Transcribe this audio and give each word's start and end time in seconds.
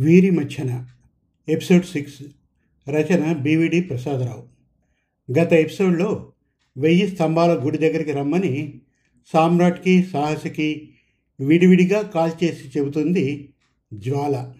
వీరి 0.00 0.30
మధ్యన 0.30 0.86
episode 1.48 1.84
six 1.84 2.22
రచన 2.88 3.32
బీవీడి 3.32 3.80
ప్రసాదరావు. 3.80 4.48
గత 5.38 5.52
ఎపిసోడ్లో 5.52 6.32
వెయ్యి 6.78 7.08
స్తంభాల 7.08 7.64
గుడి 7.64 7.78
దగ్గరికి 7.78 8.12
రమ్మని 8.12 8.80
సామ్రాట్కి 9.32 10.02
సాహసికి 10.02 10.94
విడివిడిగా 11.40 12.02
కాల్ 12.02 12.44
చేసి 12.44 12.78
చెబుతుంది 12.78 13.54
జ్వాల. 13.94 14.54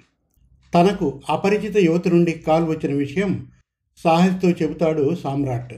తనకు 0.74 1.20
అపరిచిత 1.28 1.76
యువత 1.76 2.08
నుండి 2.08 2.32
కాల్ 2.32 2.64
వచ్చిన 2.64 2.94
విషయం 2.94 3.50
సాహస్తో 3.96 4.50
చెబుతాడు 4.50 5.14
సామ్రాట్. 5.14 5.74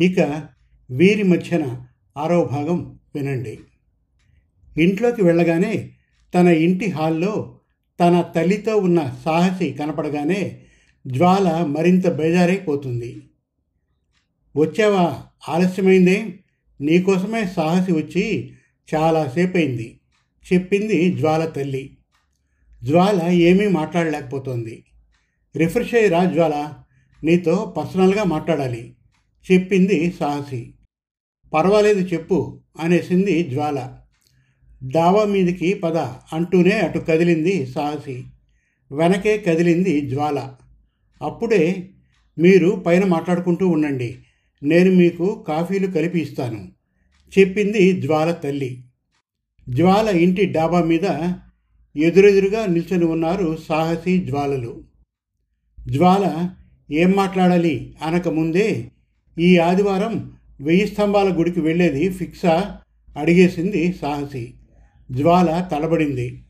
ఇక 0.00 0.48
వీరి 0.90 1.22
మధ్యన 1.22 1.86
ఆరో 2.16 2.44
భాగం 2.44 2.98
వినండి. 3.14 3.60
ఇంట్లోకి 4.78 5.22
వెళ్ళగానే 5.22 5.92
తన 6.34 6.48
ఇంటి 6.48 6.90
హాల్లో 6.90 7.58
తన 8.00 8.20
తల్లితో 8.20 8.76
ఉన్న 8.76 9.16
సాహసి 9.24 9.72
కనపడగానే 9.72 10.62
జ్వాల 11.06 11.64
మరింత 11.64 12.08
బేజారైపోతుంది. 12.08 13.22
వచ్చావా? 14.56 15.22
ఆలస్యమైందే. 15.48 16.34
నీకోసమే 16.80 17.46
సాహసి 17.46 17.92
వచ్చి 17.92 18.52
చాలాసేపు 18.94 19.56
అయింది 19.56 20.00
చెప్పింది 20.52 21.12
జ్వాల 21.12 21.44
తల్లి. 21.44 21.96
జ్వాల 22.84 23.22
ఏమీ 23.22 23.68
మాట్లాడలేకపోతోంది. 23.68 24.84
రిఫ్రెష్ 25.56 25.94
అయ్యిరా 25.94 26.24
జ్వాల 26.24 26.74
నీతో 27.24 27.74
పర్సనల్గా 27.76 28.24
మాట్లాడాలి 28.24 28.96
చెప్పింది 29.52 30.12
సాహసి. 30.20 30.74
పర్వాలేదు 31.54 31.98
చెప్పు 31.98 32.60
అనేసింది 32.80 33.42
జ్వాల. 33.42 34.01
డాబా 34.82 35.24
మీదకి 35.24 35.74
పద 35.74 35.96
అంటూనే 36.32 36.70
అటు 36.70 36.98
కదిలింది 36.98 37.66
సాహసి. 37.66 38.24
వెనకే 38.92 39.38
కదిలింది 39.38 40.00
జ్వాల. 40.00 40.54
అప్పుడే 41.22 41.88
మీరు 42.38 42.70
పైన 42.70 43.04
మాట్లాడుకుంటూ 43.04 43.68
ఉండండి. 43.68 44.16
నేను 44.62 44.90
మీకు 44.92 45.44
కాఫీలు 45.48 45.86
కలిపి 45.86 46.20
ఇస్తాను. 46.20 46.68
చెప్పింది 47.38 47.92
జ్వాల 47.92 48.30
తల్లి. 48.30 48.84
జ్వాల 49.68 50.08
ఇంటి 50.08 50.46
డాబా 50.46 50.82
మీద 50.82 51.32
ఎదురెదురుగా 51.96 52.66
నిల్చొని 52.66 53.04
ఉన్నారు 53.04 53.58
సాహసి 53.68 54.18
జ్వాలలు. 54.18 54.84
జ్వాల 55.88 56.50
ఏం 56.90 57.12
మాట్లాడాలి 57.16 57.96
అనకముందే 58.02 58.90
ఈ 59.38 59.58
ఆదివారం 59.58 60.32
వెయ్యి 60.60 60.86
స్తంభాల 60.86 61.38
గుడికి 61.38 61.60
వెళ్ళేది 61.60 62.08
ఫిక్సా? 62.08 62.78
అడిగేసింది 63.16 63.92
సాహసి. 63.92 64.54
జ్వాల 65.12 65.68
తలబడింది. 65.72 66.42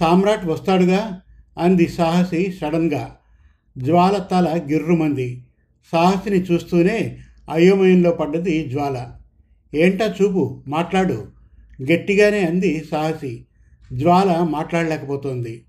సామ్రాట్ 0.00 0.46
వస్తాడుగా? 0.46 1.20
అంది 1.58 1.88
సాహసి 1.88 2.52
సడన్గా. 2.60 3.16
జ్వాల 3.78 4.16
తల 4.16 4.60
గిర్రుమంది. 4.68 5.44
సాహసిని 5.92 6.42
చూస్తూనే 6.42 7.18
అయోమయంలో 7.50 8.10
పడ్డది 8.10 8.68
జ్వాల. 8.68 9.16
ఏంటా 9.74 10.14
చూపు? 10.22 10.62
మాట్లాడు. 10.68 11.26
గట్టిగానే 11.92 12.40
అంది 12.40 12.84
సాహసి. 12.90 13.46
జ్వాల 13.92 14.46
మాట్లాడలేకపోతోంది. 14.50 15.64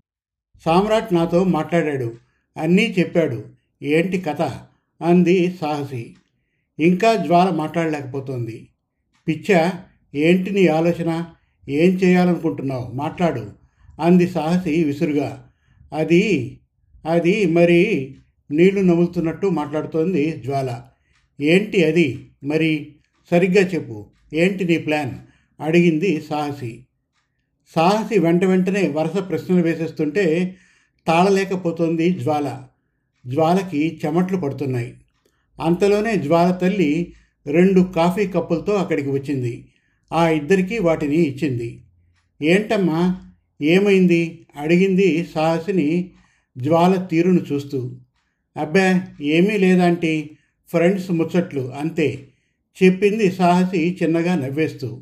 సామ్రాట్ 0.65 1.13
నాతో 1.13 1.43
మాట్లాడాడు. 1.43 2.13
అన్నీ 2.57 2.95
చెప్పాడు. 2.99 3.43
ఏంటి 3.83 4.17
కథ? 4.17 4.41
అంది 5.03 5.57
సాహసి. 5.61 6.15
ఇంకా 6.79 7.15
జ్వాల 7.15 7.49
మాట్లాడలేకపోతోంది. 7.49 8.67
పిచ్చా 9.27 9.71
ఏంటి 10.15 10.49
నీ 10.49 10.67
ఆలోచన? 10.67 11.25
ఏం 11.69 11.89
చేయాలనుకుంటున్నావు? 11.89 12.91
మాట్లాడు. 12.95 13.51
అంది 14.01 14.27
సాహసి 14.27 14.83
విసురుగా. 14.83 15.47
అది 15.93 16.59
అది 17.05 17.45
మరి 17.45 18.15
నీళ్ళు 18.51 18.81
నములుతున్నట్టు 18.81 19.47
మాట్లాడుతోంది 19.47 20.31
జ్వాల. 20.31 20.81
ఏంటి 21.41 21.83
అది? 21.83 22.29
మరి 22.43 22.95
సరిగ్గా 23.31 23.69
చెప్పు. 23.69 24.05
ఏంటి 24.33 24.65
నీ 24.65 24.77
ప్లాన్? 24.77 25.11
అడిగింది 25.63 26.21
సాహసి. 26.21 26.85
సాహసి 27.75 28.19
వెంట 28.19 28.43
వెంటనే 28.43 28.87
వరుస 28.87 29.29
ప్రశ్నలు 29.29 29.61
వేసేస్తుంటే 29.61 30.55
తాళలేకపోతోంది 31.07 32.09
జ్వాల. 32.09 32.63
జ్వాలకి 33.27 34.01
చెమట్లు 34.05 34.37
పడుతున్నాయి. 34.37 34.93
అంతలోనే 35.61 36.15
జ్వాల 36.15 36.51
తల్లి 36.51 37.13
రెండు 37.47 37.81
కాఫీ 37.81 38.27
కప్పులతో 38.27 38.73
అక్కడికి 38.73 39.09
వచ్చింది. 39.09 39.67
ఆ 40.13 40.29
ఇద్దరికీ 40.29 40.79
వాటిని 40.79 41.15
ఇచ్చింది. 41.15 41.81
ఏంటమ్మా? 42.41 43.21
ఏమైంది? 43.61 44.45
అడిగింది 44.55 45.27
సాహసిని 45.35 46.11
జ్వాల 46.57 46.95
తీరును 46.95 47.41
చూస్తూ. 47.53 47.95
అబ్బా 48.57 49.01
ఏమీ 49.21 49.57
లేదాంటి? 49.57 50.29
ఫ్రెండ్స్ 50.69 51.11
ముచ్చట్లు 51.11 51.61
అంతే 51.61 52.27
చెప్పింది 52.83 53.31
సాహసి 53.31 53.97
చిన్నగా 54.03 54.35
నవ్వేస్తూ. 54.35 55.01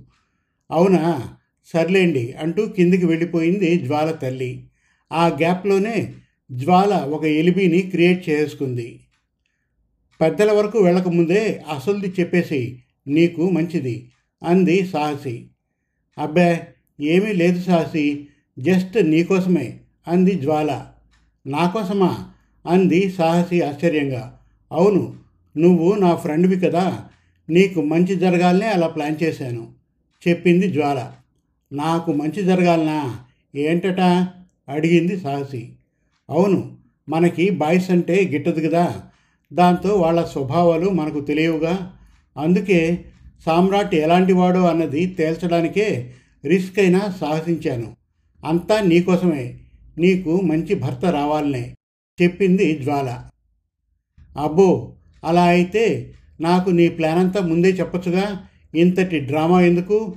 అవునా? 0.72 1.34
సర్లేండి 1.74 2.32
అంటూ 2.32 2.66
కిందికి 2.66 3.06
వెళ్ళిపోయింది 3.06 3.76
జ్వాల 3.78 4.12
తల్లి. 4.12 4.64
ఆ 5.12 5.28
గ్యాప్లోనే 5.28 6.14
జ్వాల 6.52 6.94
ఒక 6.94 7.24
ఎలిబిని 7.24 7.82
క్రియేట్ 7.82 8.30
చేసుకుంది. 8.30 9.00
పెద్దల 10.22 10.52
వరకు 10.52 10.80
వెళ్ళకముందే 10.80 11.62
అసలుది 11.76 12.14
చెప్పేసి 12.20 12.80
నీకు 13.08 13.50
మంచిది. 13.50 14.10
అంది 14.44 14.86
సాహసి. 14.86 15.48
అబ్బే 16.18 16.68
ఏమీ 17.02 17.34
లేదు 17.34 17.62
సాహసి 17.62 18.28
జస్ట్ 18.60 19.10
నీకోసమే 19.10 19.80
అంది 20.08 20.36
జ్వాల. 20.36 20.88
నాకోసమా 21.48 22.26
అంది 22.66 23.10
సాహసి 23.10 23.62
ఆశ్చర్యంగా. 23.62 24.38
అవును 24.72 25.14
నువ్వు 25.58 25.96
నా 25.96 26.16
ఫ్రెండ్వి 26.16 26.60
కదా 26.60 27.04
నీకు 27.50 27.82
మంచి 27.82 28.16
జరగాలనే 28.16 28.68
అలా 28.68 28.88
ప్లాన్ 28.88 29.24
చేశాను 29.24 29.72
చెప్పింది 30.28 30.68
జ్వాల. 30.68 31.12
నాకు 31.74 32.12
మంచి 32.12 32.44
జరగాలనా? 32.44 33.20
ఏంటట? 33.56 34.02
అడిగింది 34.70 35.20
సాహసి. 35.20 35.70
అవును 36.30 36.78
మనకి 37.10 37.50
బాయ్స్ 37.50 37.92
అంటే 37.92 38.26
గిట్టదు 38.26 38.70
కదా 38.70 39.04
దాంతో 39.54 39.96
వాళ్ళ 39.96 40.26
స్వభావాలు 40.26 40.90
మనకు 40.90 41.22
తెలియవుగా 41.22 41.94
అందుకే 42.38 43.06
సామ్రాట్ 43.46 43.96
ఎలాంటివాడో 43.96 44.68
అన్నది 44.68 45.06
తేల్చడానికే 45.06 46.14
రిస్క్ 46.46 46.80
అయినా 46.80 47.14
సాహసించాను. 47.22 47.96
అంతా 48.46 48.82
నీకోసమే 48.82 49.58
నీకు 49.98 50.42
మంచి 50.42 50.76
భర్త 50.76 51.06
రావాలనే 51.06 51.74
చెప్పింది 52.22 52.78
జ్వాల. 52.78 53.24
అబ్బో 54.38 54.94
అలా 55.24 55.44
అయితే 55.44 56.14
నాకు 56.42 56.70
నీ 56.70 56.90
ప్లాన్ 56.90 57.20
అంతా 57.20 57.42
ముందే 57.42 57.70
చెప్పొచ్చుగా. 57.70 58.46
ఇంతటి 58.76 59.20
డ్రామా 59.20 59.62
ఎందుకు? 59.62 60.16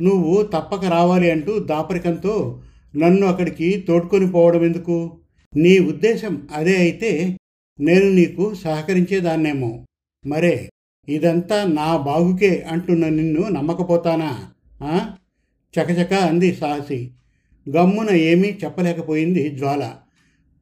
నువ్వు 0.00 0.42
తప్పక 0.42 0.84
రావాలి 0.84 1.30
అంటూ 1.30 1.58
దాపరికంతో 1.58 2.62
నన్ను 2.96 3.26
అక్కడికి 3.26 3.84
తోడుకొని 3.88 4.30
పోవడం 4.30 4.64
ఎందుకు? 4.64 5.18
నీ 5.56 5.78
ఉద్దేశం 5.78 6.48
అదే 6.54 6.76
అయితే 6.76 7.36
నేను 7.80 8.10
నీకు 8.10 8.54
సహకరించేదాన్నేమో. 8.54 9.86
మరే? 10.26 10.68
ఇదంతా 11.08 11.64
నా 11.64 11.96
బాగుకే 11.96 12.66
అంటున్న 12.70 13.08
నిన్ను 13.08 13.48
నమ్మకపోతానా? 13.48 14.50
చకచక 15.78 16.14
అంది 16.14 16.54
సాహసి. 16.54 17.10
గమ్మున 17.76 18.10
ఏమీ 18.10 18.48
చెప్పలేకపోయింది 18.48 19.50
జ్వాల. 19.50 19.94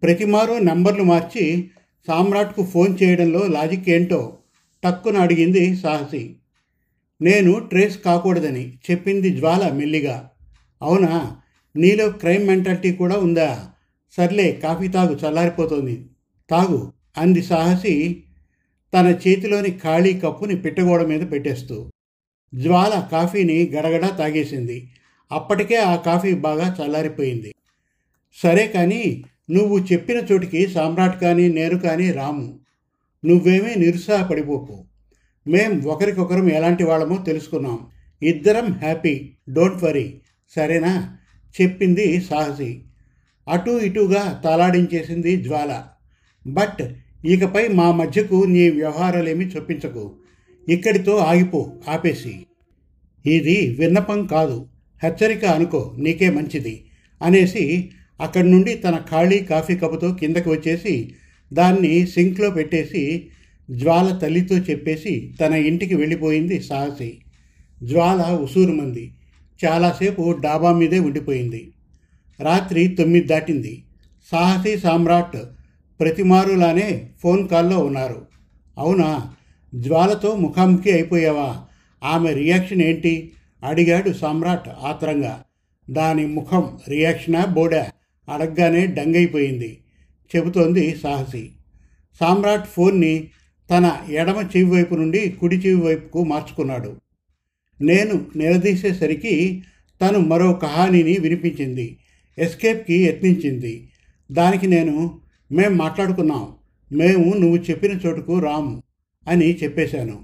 ప్రతిమారు 0.02 0.54
నంబర్లు 0.54 1.02
మార్చి 1.02 1.70
సామ్రాట్కు 2.06 2.64
ఫోన్ 2.64 2.98
చేయడంలో 3.02 3.46
లాజిక్ 3.46 3.90
ఏంటో 3.90 4.38
టక్కున 4.84 5.16
అడిగింది 5.16 5.76
సాహసి. 5.76 6.36
నేను 7.22 7.58
ట్రేస్ 7.58 7.98
కాకూడదని 7.98 8.72
చెప్పింది 8.90 9.30
జ్వాల 9.30 9.72
మెల్లిగా. 9.72 10.30
అవునా? 10.82 11.36
నీలో 11.76 12.08
క్రైమ్ 12.08 12.46
మెంటాలిటీ 12.46 12.92
కూడా 12.92 13.18
ఉందా? 13.18 13.68
సర్లే 14.16 14.52
కాఫీ 14.52 14.88
తాగు 14.88 15.18
చల్లారిపోతుంది. 15.26 16.06
తాగు 16.50 16.92
అంది 17.18 17.42
సాహసి 17.42 18.22
తన 18.96 19.06
చేతిలోని 19.06 19.70
ఖాళీ 19.70 20.12
కప్పుని 20.12 20.56
పెట్టగోడ 20.56 21.02
మీద 21.02 21.32
పెట్టేస్తూ 21.32 21.90
జ్వాల 22.54 23.08
కాఫీని 23.12 23.70
గడగడా 23.70 24.08
తాగేసింది. 24.08 24.90
అప్పటికే 25.32 25.76
ఆ 25.76 25.96
కాఫీ 25.96 26.34
బాగా 26.34 26.76
చల్లారిపోయింది. 26.82 27.54
సరే 28.42 28.66
కానీ 28.66 29.24
నువ్వు 29.50 29.78
చెప్పిన 29.78 30.16
చోటికి 30.32 30.66
సామ్రాట్ 30.66 31.20
కానీ 31.20 31.48
నేను 31.48 31.78
కానీ 31.78 32.10
రాము. 32.10 32.60
నువ్వేమీ 33.24 33.74
నిరుత్సాహపడిపోకు. 33.74 34.84
మేం 35.46 35.84
ఒకరికొకరం 35.84 36.52
ఎలాంటి 36.52 36.84
వాళ్ళమో 36.84 37.16
తెలుసుకున్నాం. 37.16 37.86
ఇద్దరం 38.22 38.66
హ్యాపీ. 38.66 39.36
Don't 39.50 39.84
worry. 39.84 40.20
సరేనా? 40.56 41.16
చెప్పింది 41.60 42.20
సాహసి. 42.20 42.82
అటూ 43.48 43.78
ఇటుగా 43.78 44.42
తలాడించేసింది 44.44 45.36
జ్వాల. 45.36 45.84
బట్ 46.46 46.82
ఇకపై 47.24 47.68
మా 47.68 47.92
మధ్యకు 47.92 48.44
నీ 48.44 48.70
వ్యవహారాలేమీ 48.70 49.44
చొప్పించకు. 49.44 50.14
ఇక్కడితో 50.68 51.16
ఆగిపో 51.16 51.72
ఆపేసి. 51.88 52.46
ఇది 53.26 53.76
విన్నపం 53.80 54.26
కాదు. 54.26 54.66
హెచ్చరిక 55.02 55.44
అనుకో 55.44 55.94
నీకే 55.98 56.30
మంచిది 56.30 56.84
అనేసి 57.22 57.90
అక్కడి 58.20 58.50
నుండి 58.50 58.74
తన 58.74 59.02
ఖాళీ 59.10 59.38
కాఫీ 59.38 59.76
కప్పుతో 59.76 60.14
కిందకు 60.14 60.50
వచ్చేసి 60.50 61.14
దాన్ని 61.52 62.06
సింక్లో 62.06 62.50
పెట్టేసి 62.50 63.26
జ్వాల 63.70 64.18
తల్లితో 64.22 64.56
చెప్పేసి 64.56 65.34
తన 65.40 65.52
ఇంటికి 65.52 65.94
వెళ్ళిపోయింది 65.94 66.60
సాహసి. 66.60 67.18
జ్వాల 67.84 68.22
ఉసూరుమంది. 68.34 69.12
చాలాసేపు 69.64 70.36
డాబా 70.42 70.72
మీదే 70.72 70.98
ఉండిపోయింది. 70.98 71.72
రాత్రి 72.40 72.88
తొమ్మిది 72.88 73.26
దాటింది. 73.26 73.84
సాహసి 74.30 74.78
సామ్రాట్ 74.78 75.36
ప్రతిమారులానే 76.00 77.10
ఫోన్ 77.22 77.48
కాల్లో 77.48 77.78
ఉన్నారు. 77.78 78.26
అవునా? 78.78 79.34
జ్వాలతో 79.74 80.36
ముఖాముఖి 80.36 80.92
అయిపోయావా? 80.92 81.64
ఆమె 82.04 82.32
రియాక్షన్ 82.32 82.82
ఏంటి? 82.82 83.32
అడిగాడు 83.64 84.12
సామ్రాట్ 84.12 84.68
ఆత్రంగా. 84.68 85.44
దాని 85.90 86.26
ముఖం 86.26 86.78
రియాక్షనా 86.88 87.44
బోడా? 87.44 87.86
అడగ్గానే 88.28 88.86
డంగైపోయింది. 88.86 89.78
చెబుతోంది 90.36 90.96
సాహసి. 91.02 91.50
సామ్రాట్ 92.20 92.68
ఫోన్ని 92.68 93.28
తన 93.70 93.98
ఎడమ 94.10 94.48
చెవి 94.56 94.70
వైపు 94.70 94.94
నుండి 94.94 95.36
కుడి 95.40 95.56
చెవి 95.56 95.80
వైపుకు 95.80 96.24
మార్చుకున్నాడు. 96.24 96.96
నేను 97.80 98.26
నిలదీసేసరికి 98.36 99.64
తను 100.00 100.18
మరో 100.18 100.52
కహానీని 100.52 101.16
వినిపించింది. 101.20 101.96
ఎస్కేప్కి 102.38 103.04
యత్నించింది. 103.04 103.88
దానికి 104.32 104.66
నేను 104.66 105.20
మేం 105.52 105.76
మాట్లాడుకున్నాం. 105.76 106.48
మేము 106.92 107.34
నువ్వు 107.34 107.56
చెప్పిన 107.56 107.92
చోటుకు 108.06 108.38
రాము 108.38 108.82
అని 109.28 109.56
చెప్పేశాను. 109.56 110.18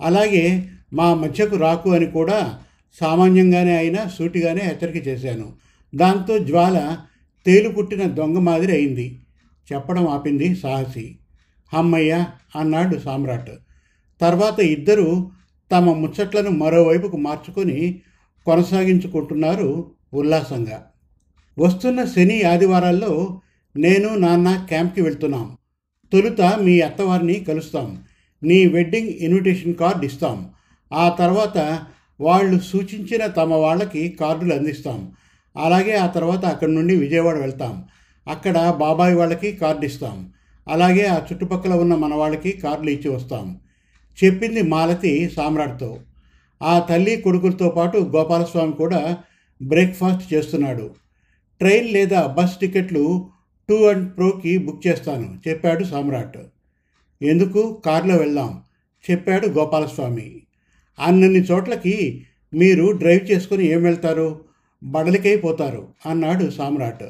అలాగే 0.00 0.68
మా 0.92 1.14
మధ్యకు 1.14 1.56
రాకు 1.56 1.92
అని 1.92 2.06
కూడా 2.06 2.58
సామాన్యంగానే 3.00 3.76
అయినా 3.76 4.08
సూటిగానే 4.08 4.60
హెచ్చరిక 4.60 5.06
చేశాను. 5.06 5.52
దాంతో 5.94 6.38
జ్వాల 6.38 6.98
తేలుపుట్టిన 7.46 8.02
దొంగ 8.02 8.38
మాదిరి 8.38 8.72
అయింది. 8.72 9.20
చెప్పడం 9.72 10.08
ఆపింది 10.08 10.54
సాహసి. 10.54 11.18
అమ్మయ్య 11.74 12.26
అన్నాడు 12.56 12.98
సామ్రాట్. 12.98 13.50
తర్వాత 14.20 14.60
ఇద్దరూ 14.60 15.30
తమ 15.72 15.92
ముచ్చట్లను 15.92 16.50
మరోవైపుకు 16.50 17.16
మార్చుకొని 17.16 18.00
కొనసాగించుకుంటున్నారు 18.46 19.90
ఉల్లాసంగా. 20.14 20.86
వస్తున్న 21.58 22.04
శని 22.04 22.42
ఆదివారాల్లో 22.42 23.40
నేను 23.76 24.14
నాన్న 24.14 24.64
క్యాంప్కి 24.68 25.02
వెళ్తున్నాం. 25.02 25.56
తొలుత 26.12 26.40
మీ 26.40 26.80
అత్తవారిని 26.80 27.34
కలుస్తాం. 27.34 28.02
నీ 28.42 28.66
వెడ్డింగ్ 28.66 29.08
ఇన్విటేషన్ 29.08 29.74
కార్డు 29.74 30.04
ఇస్తాం. 30.04 30.50
ఆ 30.92 31.08
తర్వాత 31.08 31.80
వాళ్ళు 32.20 32.58
సూచించిన 32.58 33.26
తమ 33.26 33.54
వాళ్ళకి 33.54 34.08
కార్డులు 34.08 34.54
అందిస్తాం. 34.54 35.12
అలాగే 35.56 35.96
ఆ 35.96 36.06
తర్వాత 36.06 36.44
అక్కడి 36.44 36.72
నుండి 36.72 36.96
విజయవాడ 36.96 37.38
వెళ్తాం. 37.38 37.84
అక్కడ 38.28 38.70
బాబాయ్ 38.70 39.16
వాళ్ళకి 39.16 39.52
కార్డు 39.52 39.84
ఇస్తాం. 39.84 40.32
అలాగే 40.68 41.04
ఆ 41.04 41.16
చుట్టుపక్కల 41.16 41.74
ఉన్న 41.74 41.94
మన 41.94 42.14
వాళ్ళకి 42.14 42.52
కార్డులు 42.52 42.90
ఇచ్చి 42.90 43.10
వస్తాం. 43.10 43.60
చెప్పింది 44.24 44.62
మాలతి 44.62 45.30
సామ్రాట్తో. 45.36 45.98
ఆ 46.62 46.78
తల్లి 46.78 47.16
కొడుకులతో 47.16 47.68
పాటు 47.68 47.98
గోపాలస్వామి 47.98 48.72
కూడా 48.72 49.18
బ్రేక్ఫాస్ట్ 49.62 50.34
చేస్తున్నాడు. 50.34 50.90
ట్రైన్ 51.60 51.88
లేదా 51.88 52.26
బస్ 52.26 52.56
టికెట్లు 52.56 53.30
టూ 53.72 53.84
అండ్ 53.84 54.16
ప్రోకి 54.16 54.58
బుక్ 54.58 54.86
చేస్తాను 54.86 55.48
చెప్పాడు 55.48 55.84
సామ్రాట్. 55.84 56.38
ఎందుకు? 57.22 57.82
కారులో 57.84 58.16
వెళ్దాం 58.16 58.60
చెప్పాడు 59.10 59.46
గోపాలస్వామి. 59.46 60.42
అన్నన్ని 61.00 61.40
చోట్లకి 61.40 62.26
మీరు 62.54 62.92
డ్రైవ్ 62.92 63.32
చేసుకుని 63.32 63.66
ఏం 63.66 63.82
వెళ్తారు? 63.82 64.44
బడలికైపోతారు 64.82 65.88
అన్నాడు 66.06 66.50
సామ్రాట్. 66.50 67.04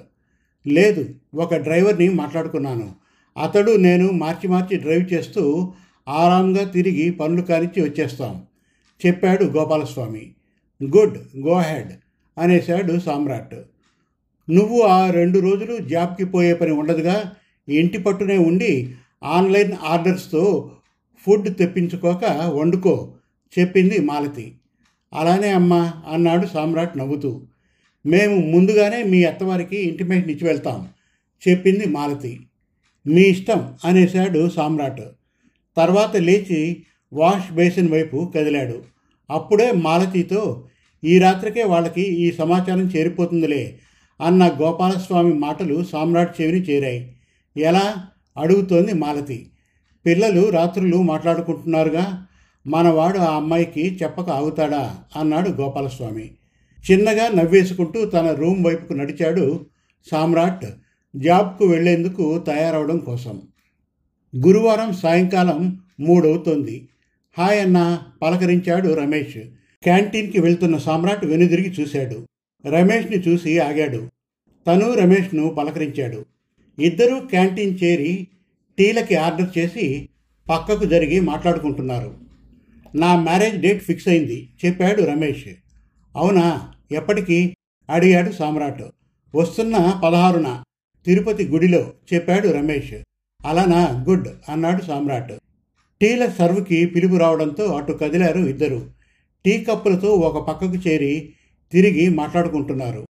లేదు 0.67 1.15
ఒక 1.35 1.55
డ్రైవర్ని 1.55 2.09
మాట్లాడుకున్నాను. 2.09 2.95
అతడు 3.43 3.77
నేను 3.77 4.13
మార్చి 4.13 4.49
మార్చి 4.49 4.77
డ్రైవ్ 4.77 5.13
చేస్తూ 5.13 5.73
ఆరాంగా 6.09 6.65
తిరిగి 6.65 7.11
పనులు 7.11 7.43
కానిచ్చి 7.43 7.83
వచ్చేస్తాం 7.83 8.43
చెప్పాడు 9.07 9.45
గోపాలస్వామి. 9.45 10.33
గుడ్ 10.85 11.19
గో 11.39 11.61
హెడ్ 11.61 11.93
అనేశాడు 12.39 13.01
సామ్రాట్. 13.01 13.55
నువ్వు 14.51 14.81
ఆ 14.81 15.11
రెండు 15.11 15.39
రోజులు 15.39 15.79
జాబ్కి 15.79 16.25
పోయే 16.25 16.55
పని 16.55 16.71
ఉండదుగా. 16.71 17.33
ఇంటి 17.69 17.99
పట్టునే 17.99 18.39
ఉండి 18.39 18.95
ఆన్లైన్ 19.25 19.73
ఆర్డర్స్తో 19.85 20.71
ఫుడ్ 21.27 21.57
తెప్పించుకోక 21.57 22.25
వండుకో 22.55 23.15
చెప్పింది 23.59 23.99
మాలతి. 23.99 24.53
అలానే 25.15 25.51
అమ్మా 25.51 25.93
అన్నాడు 26.09 26.47
సామ్రాట్ 26.47 26.99
నవ్వుతూ. 26.99 27.43
మేము 28.07 28.37
ముందుగానే 28.37 29.03
మీ 29.03 29.25
అత్తవారికి 29.25 29.77
ఇంటిమేషన్ 29.77 30.31
ఇచ్చి 30.31 30.47
వెళ్తాం 30.47 30.89
చెప్పింది 31.49 31.87
మాలతి. 31.87 32.41
మీ 33.07 33.21
ఇష్టం 33.21 33.75
అనేశాడు 33.85 34.49
సామ్రాట్. 34.49 35.01
తర్వాత 35.77 36.17
లేచి 36.17 36.83
వాష్ 37.13 37.53
బేసిన్ 37.53 37.89
వైపు 37.89 38.33
కదిలాడు. 38.37 38.83
అప్పుడే 39.31 39.73
మాలతితో 39.73 40.65
ఈ 41.05 41.19
రాత్రికే 41.19 41.65
వాళ్ళకి 41.65 42.01
ఈ 42.01 42.33
సమాచారం 42.33 42.89
చేరిపోతుందిలే 42.89 43.79
అన్న 44.23 44.57
గోపాలస్వామి 44.61 45.35
మాటలు 45.35 45.85
సామ్రాట్ 45.85 46.41
చెవిని 46.41 46.61
చేరాయి. 46.61 47.17
ఎలా? 47.57 47.95
అడుగుతోంది 48.39 48.93
మాలతి. 48.93 49.51
పిల్లలు 50.07 50.51
రాత్రులు 50.51 50.97
మాట్లాడుకుంటున్నారుగా? 50.97 52.27
మనవాడు 52.67 53.19
ఆ 53.19 53.37
అమ్మాయికి 53.37 53.99
చెప్పక 54.03 54.31
ఆగుతాడా? 54.31 54.97
అన్నాడు 55.17 55.49
గోపాలస్వామి. 55.51 56.31
చిన్నగా 56.91 57.29
నవ్వేసుకుంటూ 57.29 58.05
తన 58.05 58.33
రూమ్ 58.33 58.67
వైపుకు 58.67 58.93
నడిచాడు 58.93 59.67
సామ్రాట్ 60.11 60.67
జాబ్కు 61.17 61.65
వెళ్ళేందుకు 61.65 62.39
తయారవడం 62.39 62.99
కోసం. 62.99 63.43
గురువారం 64.37 64.93
సాయంకాలం 64.93 65.81
మూడవుతోంది. 66.01 66.89
హాయ్ 67.39 67.61
అన్న 67.61 68.03
పలకరించాడు 68.23 68.95
రమేష్. 68.95 69.39
క్యాంటీన్కి 69.83 70.41
వెళ్తున్న 70.41 70.77
సామ్రాట్ 70.77 71.25
వెనుదిరిగి 71.25 71.71
చూశాడు. 71.71 72.27
రమేష్ని 72.67 73.19
చూసి 73.19 73.59
ఆగాడు. 73.59 74.09
తను 74.67 74.95
రమేష్ను 74.95 75.49
పలకరించాడు. 75.49 76.25
ఇద్దరూ 76.79 77.21
క్యాంటీన్ 77.21 77.79
చేరి 77.85 78.27
టీలకి 78.79 79.17
ఆర్డర్ 79.17 79.59
చేసి 79.59 80.09
పక్కకు 80.49 80.85
జరిగి 80.85 81.21
మాట్లాడుకుంటున్నారు. 81.21 82.15
నా 82.95 83.17
మ్యారేజ్ 83.17 83.57
డేట్ 83.57 83.83
ఫిక్స్ 83.83 84.09
అయింది 84.09 84.49
చెప్పాడు 84.67 85.03
రమేష్. 85.03 85.49
అవునా? 86.17 86.73
ఎప్పటికి? 86.93 87.57
అడిగాడు 87.91 88.33
సామ్రాట్. 88.33 88.83
వస్తున్న 89.35 90.01
పదహారున 90.05 90.63
తిరుపతి 91.07 91.49
గుడిలో 91.49 91.93
చెప్పాడు 92.15 92.49
రమేష్. 92.49 92.95
అలానా? 93.47 94.05
గుడ్ 94.09 94.29
అన్నాడు 94.49 94.85
సామ్రాట్. 94.85 95.33
టీల 96.01 96.27
సర్వ్కి 96.27 96.87
పిలుపు 96.87 97.15
రావడంతో 97.15 97.65
అటు 97.65 97.93
కదిలారు 97.93 98.39
ఇద్దరు. 98.39 98.91
టీ 99.45 99.65
కప్పులతో 99.65 100.13
ఒక 100.13 100.49
పక్కకు 100.49 100.89
చేరి 100.89 101.33
తిరిగి 101.73 102.09
మాట్లాడుకుంటున్నారు. 102.09 103.07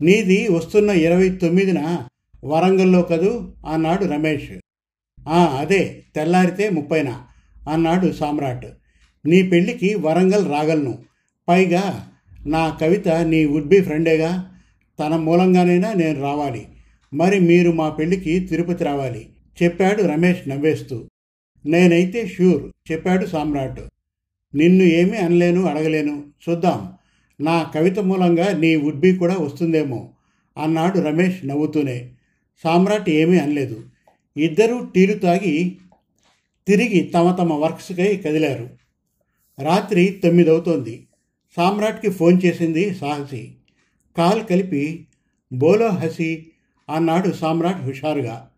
నీది 0.00 0.48
వస్తున్న 0.48 0.90
ఇరవై 0.90 1.28
తొమ్మిదిన 1.28 2.04
వరంగల్లో 2.44 3.02
కదూ? 3.02 3.52
అన్నాడు 3.66 4.04
రమేష్. 4.04 4.50
ఆ 5.28 5.44
అదే 5.44 6.02
తెల్లారితే 6.14 6.70
ముప్పైన 6.70 7.22
అన్నాడు 7.70 8.12
సామ్రాట్. 8.12 8.66
నీ 9.26 9.42
పెళ్ళికి 9.42 9.94
వరంగల్ 9.94 10.50
రాగలను. 10.50 10.98
పైగా 11.48 12.08
నా 12.46 12.78
కవిత 12.80 13.08
నీ 13.08 13.44
వుడ్ 13.44 13.66
బి 13.66 13.80
ఫ్రెండేగా? 13.80 14.54
తన 15.00 15.16
మూలంగానైనా 15.16 15.92
నేను 15.92 16.22
రావాలి. 16.22 16.68
మరి 17.14 17.40
మీరు 17.40 17.72
మా 17.72 17.88
పెళ్ళికి 17.88 18.40
తిరుపతి 18.40 18.84
రావాలి 18.84 19.28
చెప్పాడు 19.62 20.02
రమేష్ 20.02 20.48
నవ్వేస్తూ. 20.48 21.08
నేనైతే 21.66 22.26
ష్యూర్ 22.26 22.92
చెప్పాడు 22.92 23.26
సామ్రాట్. 23.26 23.80
నిన్ను 24.54 24.82
ఏమీ 24.82 25.16
అనలేను 25.16 25.66
అడగలేను. 25.66 26.24
చూద్దాం. 26.50 26.97
నా 27.40 27.62
కవిత 27.62 27.98
మూలంగా 27.98 28.58
నీ 28.58 28.76
వుడ్ 28.76 29.18
కూడా 29.18 29.36
వస్తుందేమో 29.36 30.10
అన్నాడు 30.62 30.98
రమేష్ 30.98 31.46
నవ్వుతూనే. 31.46 32.10
సామ్రాట్ 32.64 33.10
ఏమీ 33.10 33.38
అనలేదు. 33.38 33.84
ఇద్దరూ 34.36 34.84
టీలు 34.84 35.18
తాగి 35.18 35.76
తిరిగి 36.66 37.00
తమ 37.00 37.32
తమ 37.32 37.52
వర్క్స్కై 37.52 38.16
కదిలారు. 38.16 38.70
రాత్రి 39.60 40.20
తొమ్మిదవుతోంది. 40.22 41.06
సామ్రాట్కి 41.56 42.10
ఫోన్ 42.10 42.40
చేసింది 42.44 42.94
సాహసి. 42.94 43.54
కాల్ 44.16 44.46
కలిపి 44.46 45.06
బోలో 45.52 45.88
హసి 45.88 46.46
అన్నాడు 46.90 47.32
సామ్రాట్ 47.32 47.82
హుషారుగా. 47.82 48.50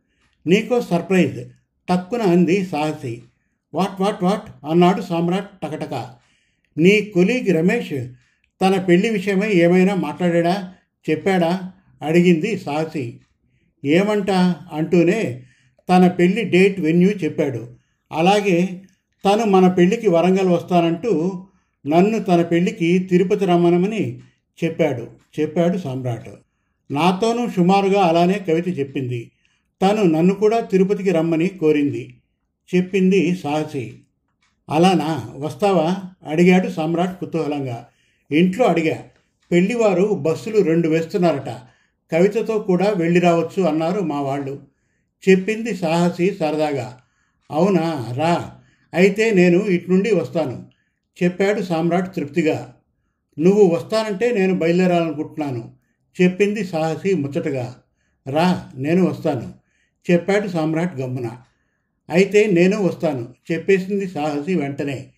నీకో 0.46 0.80
సర్ప్రైజ్ 0.80 1.48
టక్కున 1.88 2.22
అంది 2.22 2.66
సాహసి. 2.66 3.22
వాట్ 3.74 4.00
వాట్ 4.00 4.24
వాట్ 4.24 4.66
అన్నాడు 4.70 5.02
సామ్రాట్ 5.02 5.60
టకటక. 5.60 6.14
నీ 6.78 7.00
కొలీగ్ 7.00 7.56
రమేష్ 7.56 8.08
తన 8.62 8.80
పెళ్ళి 8.80 9.10
విషయమై 9.10 9.52
ఏమైనా 9.52 9.94
మాట్లాడా 9.94 10.74
చెప్పాడా? 11.10 11.72
అడిగింది 12.02 12.58
సాహసి. 12.58 13.20
ఏమంటా? 13.84 14.56
అంటూనే 14.72 15.42
తన 15.88 16.08
పెళ్ళి 16.08 16.44
డేట్ 16.44 16.80
వెన్యూ 16.80 17.10
చెప్పాడు. 17.10 17.68
అలాగే 18.12 18.82
తను 19.24 19.44
మన 19.44 19.68
పెళ్ళికి 19.68 20.08
వరంగల్ 20.08 20.48
వస్తానంటూ 20.48 21.44
నన్ను 21.86 22.18
తన 22.18 22.42
పెళ్ళికి 22.42 22.98
తిరుపతి 22.98 23.44
రమ్మనమని 23.44 24.18
చెప్పాడు. 24.64 25.06
చెప్పాడు 25.40 25.78
సామ్రాట్. 25.78 26.28
నాతోనూ 26.90 27.48
సుమారుగా 27.50 28.02
అలానే 28.02 28.32
కవిత 28.32 28.78
చెప్పింది. 28.78 29.30
తను 29.82 30.02
నన్ను 30.02 30.34
కూడా 30.34 30.60
తిరుపతికి 30.60 31.10
రమ్మని 31.10 31.48
కోరింది. 31.48 32.14
చెప్పింది 32.74 33.36
సాహసి. 33.36 33.94
అలానా? 34.70 35.28
వస్తావా? 35.36 35.96
అడిగాడు 36.26 36.68
సమ్రాట్ 36.68 37.20
కుతూహలంగా. 37.20 37.86
ఇంట్లో 38.32 38.66
అడిగా 38.66 39.04
పెళ్ళివారు 39.50 40.02
బస్సులు 40.02 40.58
రెండు 40.58 40.88
వేస్తున్నారట 40.88 41.50
కవితతో 42.12 42.58
కూడా 42.58 42.90
వెళ్ళి 42.90 43.20
రావచ్చు 43.20 43.62
అన్నారు 43.62 44.00
మా 44.00 44.20
వాళ్ళు. 44.20 44.62
చెప్పింది 45.28 45.76
సాహసి 45.76 46.36
సరదాగా. 46.40 46.98
అవునా 47.50 48.14
రా 48.16 48.52
అయితే 48.94 49.30
నేను 49.30 49.58
ఇటు 49.66 49.90
నుండి 49.90 50.14
వస్తాను 50.14 50.66
చెప్పాడు 51.22 51.60
సామ్రాట్ 51.60 52.16
తృప్తిగా. 52.16 52.74
నువ్వు 53.38 53.66
వస్తానంటే 53.66 54.32
నేను 54.32 54.58
బయలుదేరాలనుకుంటున్నాను 54.58 55.72
చెప్పింది 56.22 56.64
సాహసి 56.64 57.14
ముచ్చటగా. 57.14 57.76
రా 58.28 58.70
నేను 58.76 59.04
వస్తాను 59.04 59.54
చెప్పాడు 60.10 60.48
సామ్రాట్ 60.48 60.96
గమ్మున. 60.96 61.30
అయితే 62.10 62.46
నేను 62.46 62.82
వస్తాను 62.82 63.34
చెప్పేసింది 63.52 64.08
సాహసి 64.08 64.54
వెంటనే. 64.54 65.10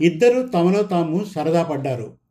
ఇద్దరు 0.00 0.48
తమలో 0.48 0.82
తాము 0.82 1.24
సరదా 1.24 1.62
పడ్డారు. 1.62 2.25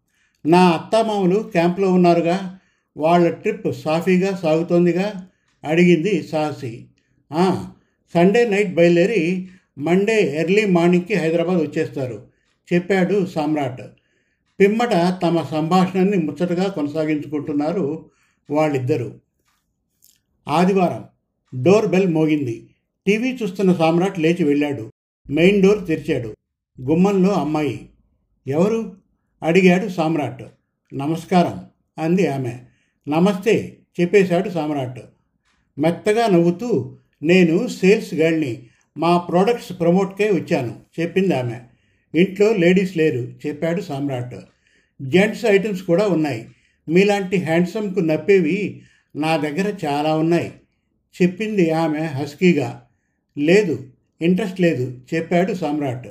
నా 0.45 0.69
అత్తమామలు 0.69 1.39
క్యాంప్లో 1.39 1.93
ఉన్నారుగా. 1.93 2.59
వాళ్ళ 2.97 3.29
ట్రిప్ 3.29 3.73
సాఫీగా 3.73 4.35
సాగుతోందిగా 4.35 5.27
అడిగింది 5.63 6.27
సాహసి. 6.27 6.85
సండే 8.13 8.49
నైట్ 8.49 8.73
బయలుదేరి 8.73 9.47
మండే 9.77 10.39
ఎర్లీ 10.39 10.65
మార్నింగ్కి 10.65 11.13
హైదరాబాద్ 11.13 11.57
వచ్చేస్తారు 11.57 12.27
చెప్పాడు 12.73 13.25
సామ్రాట్. 13.25 13.81
పిమ్మట 14.59 15.19
తమ 15.23 15.41
సంభాషణని 15.51 16.17
ముచ్చటగా 16.17 16.69
కొనసాగించుకుంటున్నారు 16.69 18.09
వాళ్ళిద్దరూ. 18.51 19.11
ఆదివారం 20.47 21.03
డోర్ 21.63 21.85
బెల్ 21.85 22.07
మోగింది. 22.07 22.69
టీవీ 23.07 23.37
చూస్తున్న 23.43 23.73
సామ్రాట్ 23.73 24.19
లేచి 24.19 24.43
వెళ్ళాడు. 24.43 24.91
మెయిన్ 25.29 25.63
డోర్ 25.63 25.87
తెరిచాడు. 25.87 26.35
గుమ్మంలో 26.81 27.33
అమ్మాయి 27.33 27.89
ఎవరు? 28.47 29.04
అడిగాడు 29.45 29.89
సామ్రాట్. 29.89 30.43
నమస్కారం 30.93 31.65
అంది 32.03 32.27
ఆమె. 32.27 32.57
నమస్తే 33.07 33.77
చెప్పేశాడు 34.01 34.49
సామ్రాట్. 34.49 34.99
మెత్తగా 35.79 36.27
నవ్వుతూ 36.27 36.97
నేను 37.23 37.67
సేల్స్ 37.67 38.13
గర్ల్ని 38.13 38.67
మా 38.97 39.17
ప్రోడక్ట్స్ 39.17 39.79
ప్రమోట్కే 39.79 40.31
వచ్చాను 40.31 40.79
చెప్పింది 40.99 41.35
ఆమె. 41.35 41.59
ఇంట్లో 42.19 42.53
లేడీస్ 42.53 42.97
లేరు 42.97 43.17
చెప్పాడు 43.47 43.81
సామ్రాట్. 43.81 44.35
జెంట్స్ 45.01 45.45
ఐటమ్స్ 45.45 45.83
కూడా 45.83 46.07
ఉన్నాయి. 46.07 46.49
మీలాంటి 46.89 47.37
హ్యాండ్సమ్కు 47.37 47.99
నప్పేవి 47.99 48.81
నా 49.15 49.37
దగ్గర 49.37 49.73
చాలా 49.85 50.15
ఉన్నాయి 50.15 50.53
చెప్పింది 51.21 51.71
ఆమె 51.71 51.99
హస్కీగా. 51.99 52.85
లేదు 53.37 53.87
ఇంట్రెస్ట్ 54.21 54.61
లేదు 54.61 54.99
చెప్పాడు 55.13 55.53
సామ్రాట్. 55.53 56.07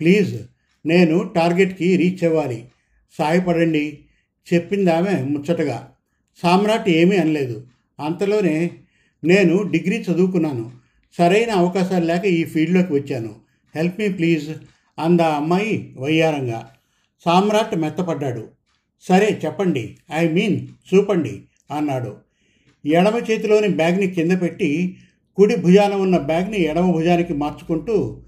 ప్లీజ్ 0.00 0.42
నేను 0.86 1.22
టార్గెట్కి 1.22 1.96
రీచ్ 1.96 2.24
అవ్వాలి. 2.24 2.64
సాయపడండి 3.18 3.98
చెప్పింది 4.54 4.90
ఆమె 4.90 5.22
ముచ్చటగా. 5.22 5.92
సామ్రాట్ 6.42 6.88
ఏమీ 6.88 7.16
అనలేదు. 7.16 7.66
అంతలోనే 8.04 8.70
నేను 9.24 9.62
డిగ్రీ 9.62 9.98
చదువుకున్నాను. 9.98 10.70
సరైన 11.18 11.50
అవకాశాలు 11.50 12.04
లేక 12.04 12.24
ఈ 12.24 12.44
ఫీల్డ్లోకి 12.44 12.92
వచ్చాను. 12.92 13.34
హెల్ప్ 13.76 13.94
మీ 13.98 14.08
ప్లీజ్ 14.08 14.50
అందా 14.98 15.28
అమ్మాయి 15.28 15.94
వయ్యారంగా. 15.98 16.70
సామ్రాట్ 17.24 17.76
మెత్తపడ్డాడు. 17.76 18.48
సరే 19.02 19.40
చెప్పండి. 19.44 19.96
ఐ 20.12 20.28
మీన్ 20.28 20.66
చూపండి 20.94 21.42
అన్నాడు. 21.76 22.16
ఎడమ 22.86 23.20
చేతిలోని 23.30 23.68
బ్యాగ్ని 23.68 24.06
కింద 24.06 24.42
పెట్టి 24.42 24.96
కుడి 25.36 25.56
భుజాన 25.56 25.94
ఉన్న 25.94 26.18
బ్యాగ్ని 26.18 26.60
ఎడమ 26.60 26.92
భుజానికి 26.92 27.32
మార్చుకుంటూ 27.32 28.22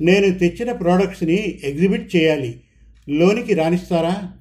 నేను 0.00 0.38
తెచ్చిన 0.38 0.72
ప్రోడక్ట్స్ని 0.72 1.60
ఎగ్జిబిట్ 1.64 2.16
చేయాలి. 2.16 2.60
లోనికి 3.08 3.54
రాణిస్తారా? 3.54 4.32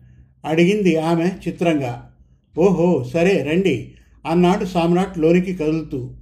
అడిగింది 0.46 0.96
ఆమె 0.98 1.32
చిత్రంగా. 1.48 2.16
ఓహో 2.58 3.04
సరే 3.04 3.44
రండి. 3.44 3.94
అన్నాడు 4.28 4.66
సామ్రాట్ 4.66 5.18
లోనికి 5.18 5.56
కదులుతూ. 5.56 6.14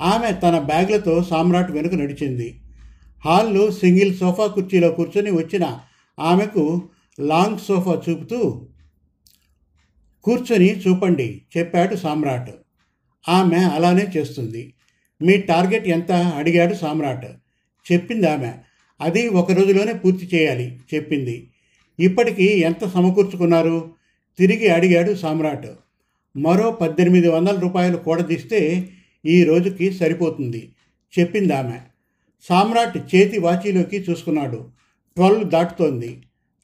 ఆమె 0.00 0.40
తన 0.42 0.58
బ్యాగ్లతో 0.58 1.24
సామ్రాట్ 1.24 1.72
వెనుక 1.72 1.94
నడిచింది. 1.94 2.60
హాల్లో 3.24 3.70
సింగిల్ 3.70 4.16
సోఫా 4.16 4.46
కుర్చీలో 4.46 4.88
కూర్చొని 4.88 5.30
వచ్చిన 5.30 5.78
ఆమెకు 6.20 6.88
లాంగ్ 7.20 7.58
సోఫా 7.58 8.02
చూపుతూ 8.08 8.68
కూర్చొని 10.24 10.80
చూపండి 10.80 11.42
చెప్పాడు 11.58 11.96
సామ్రాట్. 11.96 12.50
ఆమె 13.28 13.56
అలానే 13.56 14.06
చేస్తుంది. 14.16 14.74
మీ 15.22 15.36
టార్గెట్ 15.36 15.88
ఎంత? 15.88 16.12
అడిగాడు 16.12 16.74
సామ్రాట్. 16.74 17.26
చెప్పింది 17.92 18.28
ఆమె. 18.28 18.52
అది 19.00 19.28
ఒక 19.28 19.52
రోజులోనే 19.52 19.92
పూర్తి 19.92 20.30
చేయాలి 20.34 20.78
చెప్పింది. 20.94 21.50
ఇప్పటికీ 22.00 22.44
ఎంత 22.44 22.88
సమకూర్చుకున్నారు? 22.88 23.90
తిరిగి 24.38 24.68
అడిగాడు 24.68 25.14
సామ్రాట్. 25.14 25.66
మరో 26.36 26.70
పద్దెనిమిది 26.70 27.28
వందల 27.28 27.58
రూపాయలు 27.58 27.96
కూడదీస్తే 27.96 28.88
ఈ 29.26 29.44
రోజుకి 29.44 29.92
సరిపోతుంది 29.92 30.72
చెప్పింది 31.18 31.54
ఆమె. 31.54 31.78
సామ్రాట్ 32.48 33.14
చేతి 33.14 33.38
వాచీలోకి 33.38 33.96
చూసుకున్నాడు. 34.10 34.70
ట్వెల్వ్ 35.16 35.50
దాటుతోంది. 35.50 36.22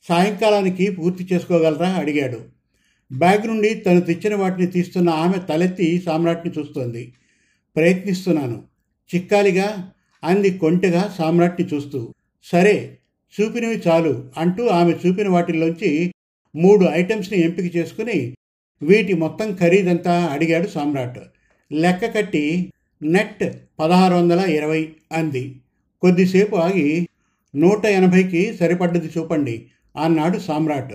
సాయంకాలానికి 0.08 0.90
పూర్తి 0.90 1.28
చేసుకోగలరా? 1.32 1.88
అడిగాడు. 1.88 2.40
బ్యాగ్ 3.12 3.48
నుండి 3.48 3.74
తను 3.74 4.00
తెచ్చిన 4.00 4.34
వాటిని 4.34 4.66
తీస్తున్న 4.66 5.10
ఆమె 5.10 5.38
తలెత్తి 5.48 6.02
సామ్రాట్ని 6.06 6.52
చూస్తోంది. 6.58 7.12
ప్రయత్నిస్తున్నాను. 7.76 8.62
చిక్కాలిగా 9.14 9.90
అంది 10.24 10.58
కొంటెగా 10.58 11.14
సామ్రాట్ని 11.18 11.68
చూస్తూ. 11.74 12.14
సరే 12.44 12.99
చూపినవి 13.40 13.82
చాలు 13.88 14.30
అంటూ 14.37 14.66
ఆమె 14.66 14.92
చూపిన 14.92 15.28
వాటిల్లోంచి 15.28 16.14
మూడు 16.56 16.87
ఐటమ్స్ని 16.92 17.40
ఎంపిక 17.40 17.76
చేసుకుని 17.76 18.37
వీటి 18.82 19.14
మొత్తం 19.14 19.56
ఖరీదంతా 19.56 20.25
అడిగాడు 20.25 20.68
సామ్రాట్. 20.68 21.18
లెక్క 21.72 22.14
కట్టి 22.14 22.72
నెట్ 23.02 23.56
పదహారు 23.78 24.14
వందల 24.14 24.40
ఇరవై 24.40 24.92
అంది. 25.12 25.56
కొద్దిసేపు 26.00 26.56
ఆగి 26.56 27.08
నూట 27.56 27.84
ఎనభైకి 27.84 28.54
సరిపడ్డది 28.56 29.11
చూపండి 29.18 29.66
అన్నాడు 30.04 30.38
సామ్రాట్. 30.38 30.94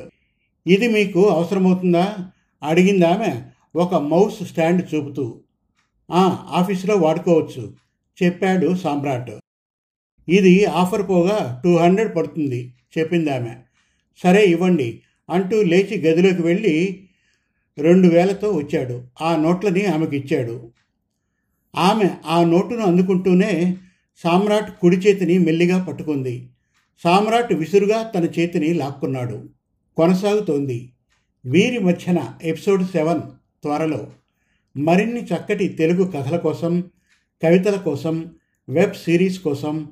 ఇది 0.67 0.87
మీకు 0.87 1.27
అవసరమవుతుందా? 1.29 2.15
అడిగింది 2.63 3.05
ఆమె 3.05 3.41
ఒక 3.75 3.95
మౌస్ 3.95 4.43
స్టాండ్ 4.43 4.95
చూపుతూ. 4.95 5.39
ఆఫీసులో 6.11 6.95
వాడుకోవచ్చు 6.95 7.73
చెప్పాడు 8.23 8.75
సామ్రాట్. 8.75 9.31
ఇది 10.29 10.65
ఆఫర్ 10.65 11.09
పోగా 11.09 11.61
టూ 11.63 11.77
హండ్రెడ్ 11.77 12.15
పడుతుంది 12.15 12.73
చెప్పింది 12.97 13.29
ఆమె. 13.29 13.55
సరే 14.23 14.45
ఇవ్వండి 14.45 15.01
అంటూ 15.29 15.63
లేచి 15.63 16.01
గదిలోకి 16.01 16.41
వెళ్ళి 16.41 17.03
రెండు 17.77 18.07
వేలతో 18.07 18.51
వచ్చాడు. 18.51 19.03
ఆ 19.21 19.35
నోట్లని 19.35 19.85
ఆమెకి 19.85 20.17
ఇచ్చాడు. 20.17 20.71
ఆమె 21.75 22.09
ఆ 22.25 22.43
నోటును 22.43 22.79
అందుకుంటూనే 22.79 23.77
సామ్రాట్ 24.23 24.79
కుడి 24.79 24.97
చేతిని 24.97 25.37
మెల్లిగా 25.37 25.83
పట్టుకుంది. 25.83 26.49
సామ్రాట్ 27.03 27.53
విసురుగా 27.53 28.03
తన 28.03 28.23
చేతిని 28.39 28.73
లాక్కున్నాడు. 28.73 29.49
కొనసాగుతోంది. 29.97 30.89
వీరి 31.45 31.79
మధ్యన 31.79 32.33
ఎపిసోడ్ 32.43 32.83
సెవెన్ 32.83 33.21
త్వరలో. 33.63 34.07
మరిన్ని 34.77 35.23
చక్కటి 35.23 35.67
తెలుగు 35.67 36.11
కథల 36.15 36.37
కోసం 36.37 36.83
కవితల 37.43 37.75
కోసం 37.75 38.35
వెబ్ 38.69 38.93
సిరీస్ 38.93 39.39
కోసం 39.39 39.91